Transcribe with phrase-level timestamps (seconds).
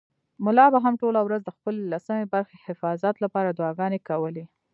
[0.45, 4.43] ملا به هم ټوله ورځ د خپلې لسمې برخې حفاظت لپاره دعاګانې کولې.